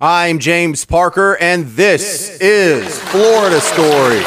[0.00, 4.20] I'm James Parker, and this, is Florida Story.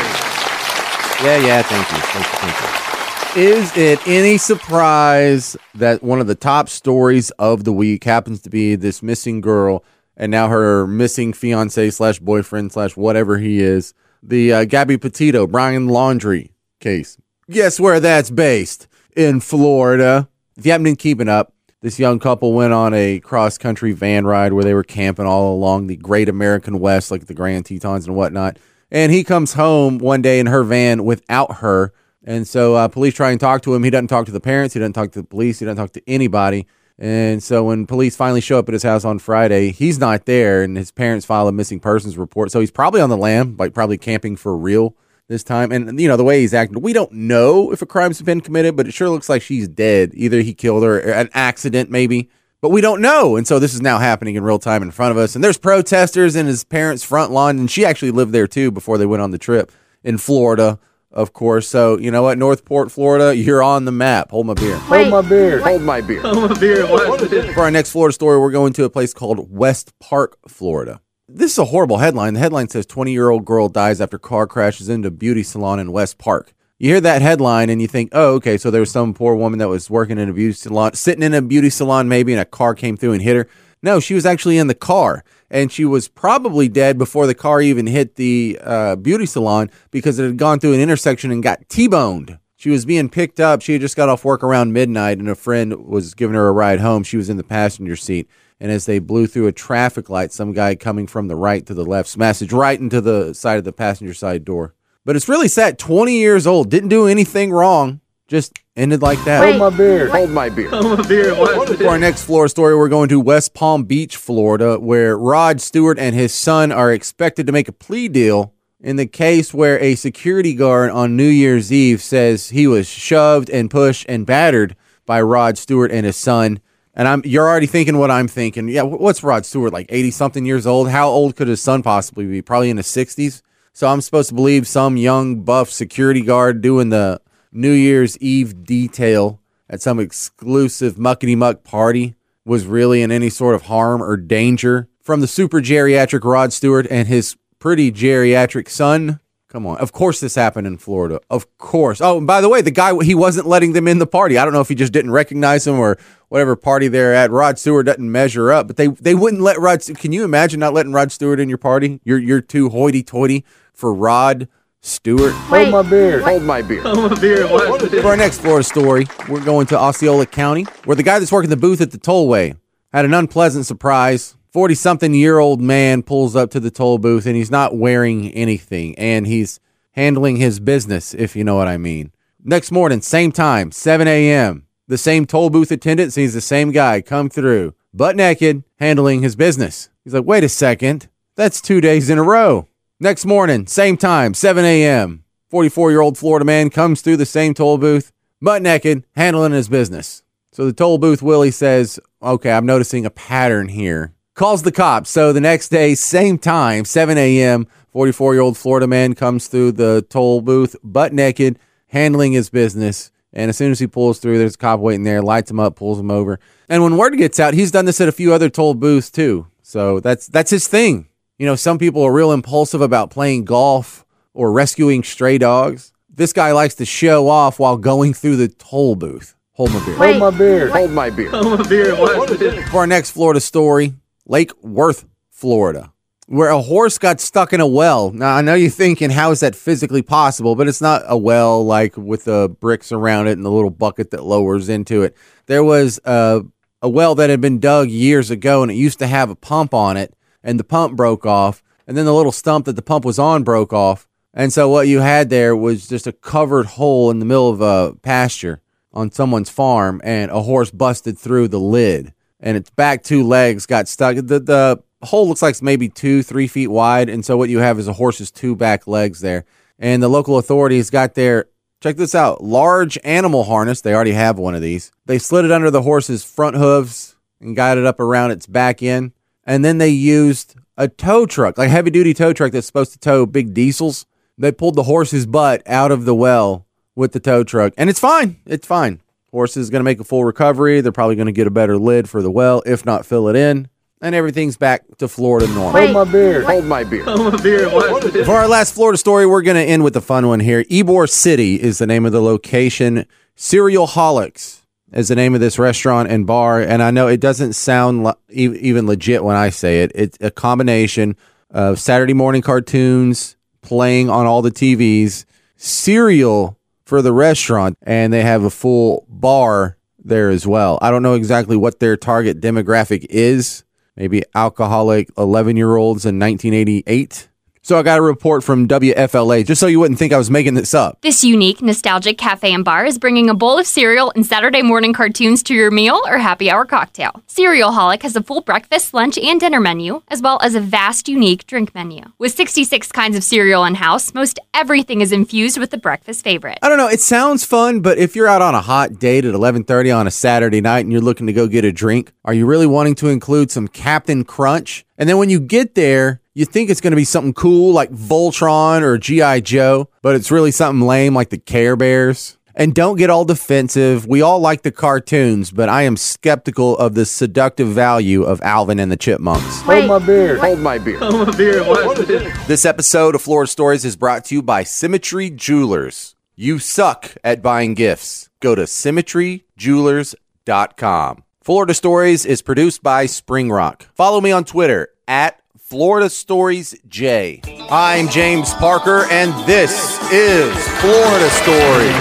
[1.23, 1.97] Yeah, yeah, thank you.
[1.97, 3.41] Thank you, thank you.
[3.41, 8.49] Is it any surprise that one of the top stories of the week happens to
[8.49, 9.85] be this missing girl
[10.17, 15.47] and now her missing fiance slash boyfriend slash whatever he is, the uh, Gabby Petito,
[15.47, 16.49] Brian Laundrie
[16.81, 17.17] case?
[17.49, 18.89] Guess where that's based?
[19.15, 20.27] In Florida.
[20.57, 24.25] If you haven't been keeping up, this young couple went on a cross country van
[24.25, 28.05] ride where they were camping all along the great American West, like the Grand Tetons
[28.05, 28.57] and whatnot.
[28.91, 31.91] And he comes home one day in her van without her.
[32.23, 33.83] And so uh, police try and talk to him.
[33.83, 34.75] He doesn't talk to the parents.
[34.75, 35.59] He doesn't talk to the police.
[35.59, 36.67] He doesn't talk to anybody.
[36.99, 40.61] And so when police finally show up at his house on Friday, he's not there,
[40.61, 42.51] and his parents file a missing persons report.
[42.51, 44.95] So he's probably on the lam, like probably camping for real
[45.31, 45.71] this time.
[45.71, 48.75] And you know the way he's acting, we don't know if a crime's been committed,
[48.75, 50.11] but it sure looks like she's dead.
[50.13, 52.29] Either he killed her, an accident maybe,
[52.61, 53.37] but we don't know.
[53.37, 55.33] And so this is now happening in real time in front of us.
[55.33, 58.97] And there's protesters in his parents' front lawn, and she actually lived there too before
[58.97, 59.71] they went on the trip
[60.03, 60.79] in Florida.
[61.13, 64.31] Of course, so you know what, North Port, Florida, you're on the map.
[64.31, 64.77] Hold my beer.
[64.77, 65.59] Hold my beer.
[65.59, 66.21] Hold my beer.
[66.21, 66.87] Hold my beer.
[66.87, 67.53] What is this?
[67.53, 71.01] For our next Florida story, we're going to a place called West Park, Florida.
[71.33, 72.33] This is a horrible headline.
[72.33, 75.93] The headline says 20 year old girl dies after car crashes into beauty salon in
[75.93, 76.53] West Park.
[76.77, 79.57] You hear that headline and you think, oh, okay, so there was some poor woman
[79.59, 82.45] that was working in a beauty salon, sitting in a beauty salon maybe, and a
[82.45, 83.47] car came through and hit her.
[83.81, 87.61] No, she was actually in the car and she was probably dead before the car
[87.61, 91.69] even hit the uh, beauty salon because it had gone through an intersection and got
[91.69, 92.39] T boned.
[92.57, 93.61] She was being picked up.
[93.61, 96.51] She had just got off work around midnight and a friend was giving her a
[96.51, 97.03] ride home.
[97.03, 98.29] She was in the passenger seat.
[98.61, 101.73] And as they blew through a traffic light, some guy coming from the right to
[101.73, 104.75] the left smashed right into the side of the passenger side door.
[105.03, 105.79] But it's really sad.
[105.79, 109.43] 20 years old, didn't do anything wrong, just ended like that.
[109.43, 110.09] Hold my beer.
[110.09, 110.69] Hold my beer.
[110.69, 111.33] Hold my beer.
[111.33, 115.97] For our next Florida story, we're going to West Palm Beach, Florida, where Rod Stewart
[115.97, 119.95] and his son are expected to make a plea deal in the case where a
[119.95, 124.75] security guard on New Year's Eve says he was shoved and pushed and battered
[125.07, 126.59] by Rod Stewart and his son.
[126.93, 128.67] And I'm you're already thinking what I'm thinking.
[128.67, 130.89] Yeah, what's Rod Stewart like 80 something years old?
[130.89, 132.41] How old could his son possibly be?
[132.41, 133.41] Probably in his 60s.
[133.73, 137.21] So I'm supposed to believe some young buff security guard doing the
[137.53, 143.55] New Year's Eve detail at some exclusive muckety muck party was really in any sort
[143.55, 149.19] of harm or danger from the super geriatric Rod Stewart and his pretty geriatric son.
[149.51, 149.77] Come on.
[149.79, 151.19] Of course this happened in Florida.
[151.29, 151.99] Of course.
[151.99, 154.37] Oh, and by the way, the guy he wasn't letting them in the party.
[154.37, 155.97] I don't know if he just didn't recognize him or
[156.29, 157.31] whatever party they're at.
[157.31, 160.73] Rod Stewart doesn't measure up, but they they wouldn't let Rod Can you imagine not
[160.73, 161.99] letting Rod Stewart in your party?
[162.05, 164.47] You're you're too hoity-toity for Rod
[164.79, 165.33] Stewart.
[165.33, 166.21] Hold my beer.
[166.21, 166.81] Hold my beer.
[166.83, 167.45] Hold my beer.
[167.45, 171.49] For our next Florida story, we're going to Osceola County, where the guy that's working
[171.49, 172.57] the booth at the tollway
[172.93, 174.37] had an unpleasant surprise.
[174.51, 178.31] 40 something year old man pulls up to the toll booth and he's not wearing
[178.31, 182.11] anything and he's handling his business, if you know what I mean.
[182.43, 187.01] Next morning, same time, 7 a.m., the same toll booth attendant sees the same guy
[187.01, 189.89] come through, butt naked, handling his business.
[190.03, 192.67] He's like, wait a second, that's two days in a row.
[192.99, 197.53] Next morning, same time, 7 a.m., 44 year old Florida man comes through the same
[197.53, 200.23] toll booth, butt naked, handling his business.
[200.51, 204.13] So the toll booth Willie says, Okay, I'm noticing a pattern here.
[204.33, 205.09] Calls the cops.
[205.09, 209.73] So the next day, same time, 7 a.m., 44 year old Florida man comes through
[209.73, 213.11] the toll booth, butt naked, handling his business.
[213.33, 215.75] And as soon as he pulls through, there's a cop waiting there, lights him up,
[215.75, 216.39] pulls him over.
[216.69, 219.47] And when word gets out, he's done this at a few other toll booths too.
[219.61, 221.07] So that's that's his thing.
[221.37, 225.91] You know, some people are real impulsive about playing golf or rescuing stray dogs.
[226.09, 229.35] This guy likes to show off while going through the toll booth.
[229.53, 229.95] Hold my beer.
[229.95, 230.69] Hold my beer.
[230.69, 231.29] Hold my beer.
[231.31, 231.95] Hold my beer.
[231.95, 232.69] What is this?
[232.69, 233.93] For our next Florida story,
[234.31, 235.91] Lake Worth, Florida,
[236.27, 238.11] where a horse got stuck in a well.
[238.11, 240.55] Now, I know you're thinking, how is that physically possible?
[240.55, 244.11] But it's not a well like with the bricks around it and the little bucket
[244.11, 245.17] that lowers into it.
[245.47, 246.43] There was a,
[246.81, 249.73] a well that had been dug years ago, and it used to have a pump
[249.73, 251.61] on it, and the pump broke off.
[251.85, 254.07] And then the little stump that the pump was on broke off.
[254.33, 257.59] And so what you had there was just a covered hole in the middle of
[257.59, 258.61] a pasture
[258.93, 263.65] on someone's farm, and a horse busted through the lid and its back two legs
[263.65, 264.15] got stuck.
[264.15, 267.59] The the hole looks like it's maybe two, three feet wide, and so what you
[267.59, 269.45] have is a horse's two back legs there.
[269.79, 271.45] And the local authorities got their
[271.81, 273.81] check this out large animal harness.
[273.81, 274.91] They already have one of these.
[275.05, 278.83] They slid it under the horse's front hooves and got it up around its back
[278.83, 282.93] end, and then they used a tow truck, like heavy duty tow truck that's supposed
[282.93, 284.05] to tow big diesels.
[284.37, 286.65] They pulled the horse's butt out of the well
[286.95, 288.37] with the tow truck, and it's fine.
[288.45, 289.01] It's fine.
[289.31, 290.81] Horse is going to make a full recovery.
[290.81, 293.35] They're probably going to get a better lid for the well, if not fill it
[293.35, 293.69] in.
[294.01, 295.73] and everything's back to Florida normal.
[295.73, 296.41] Wait, my beer.
[296.43, 297.03] what- Hold my beer.
[297.03, 297.69] Hold my beer.
[297.73, 298.03] Watch.
[298.25, 300.63] For our last Florida story, we're going to end with a fun one here.
[300.65, 303.05] Ybor City is the name of the location.
[303.35, 304.61] Cereal Holics
[304.91, 306.59] is the name of this restaurant and bar.
[306.61, 309.91] And I know it doesn't sound le- e- even legit when I say it.
[309.95, 311.15] It's a combination
[311.51, 315.25] of Saturday morning cartoons playing on all the TVs,
[315.57, 316.57] cereal
[316.91, 320.77] for the restaurant, and they have a full bar there as well.
[320.81, 323.63] I don't know exactly what their target demographic is.
[323.95, 327.29] Maybe alcoholic 11 year olds in 1988.
[327.63, 330.55] So I got a report from WFLA just so you wouldn't think I was making
[330.55, 330.99] this up.
[331.01, 334.93] This unique, nostalgic cafe and bar is bringing a bowl of cereal and Saturday morning
[334.93, 337.21] cartoons to your meal or happy hour cocktail.
[337.27, 341.07] Cereal Holic has a full breakfast, lunch, and dinner menu, as well as a vast,
[341.07, 342.01] unique drink menu.
[342.17, 346.57] With 66 kinds of cereal in house, most everything is infused with the breakfast favorite.
[346.63, 349.35] I don't know, it sounds fun, but if you're out on a hot date at
[349.35, 352.47] 11:30 on a Saturday night and you're looking to go get a drink, are you
[352.47, 354.83] really wanting to include some Captain Crunch?
[354.97, 357.91] And then when you get there, you think it's going to be something cool like
[357.91, 362.37] Voltron or GI Joe, but it's really something lame like the Care Bears.
[362.53, 364.05] And don't get all defensive.
[364.05, 368.77] We all like the cartoons, but I am skeptical of the seductive value of Alvin
[368.77, 369.65] and the Chipmunks.
[369.65, 370.37] Wait, Hold my beer.
[370.37, 370.97] what- Hold my beer.
[370.99, 371.63] Hold my beer.
[371.67, 372.47] Watch this.
[372.47, 376.15] This episode of Florida Stories is brought to you by Symmetry Jewelers.
[376.35, 378.29] You suck at buying gifts.
[378.41, 381.23] Go to symmetryjewelers.com.
[381.43, 383.87] Florida Stories is produced by Spring Rock.
[383.95, 385.40] Follow me on Twitter at
[385.71, 387.39] Florida Stories J.
[387.69, 389.71] I'm James Parker, and this
[390.11, 391.95] is Florida Stories.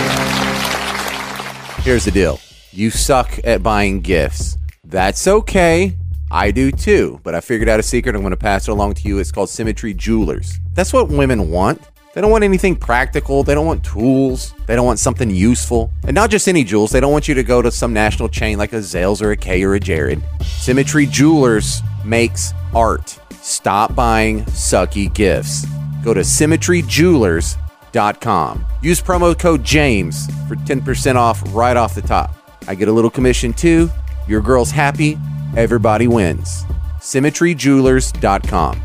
[1.84, 2.40] Here's the deal
[2.72, 4.58] you suck at buying gifts.
[4.82, 5.96] That's okay.
[6.32, 8.16] I do too, but I figured out a secret.
[8.16, 9.20] I'm going to pass it along to you.
[9.20, 10.58] It's called Symmetry Jewelers.
[10.74, 11.80] That's what women want.
[12.12, 13.44] They don't want anything practical.
[13.44, 14.52] They don't want tools.
[14.66, 15.92] They don't want something useful.
[16.02, 16.90] And not just any jewels.
[16.90, 19.36] They don't want you to go to some national chain like a Zales or a
[19.36, 20.20] Kay or a Jared.
[20.42, 23.19] Symmetry Jewelers makes art.
[23.42, 25.66] Stop buying sucky gifts.
[26.04, 28.66] Go to symmetryjewelers.com.
[28.82, 32.34] Use promo code JAMES for 10% off right off the top.
[32.68, 33.90] I get a little commission too.
[34.28, 35.18] Your girl's happy.
[35.56, 36.64] Everybody wins.
[36.98, 38.82] Symmetryjewelers.com.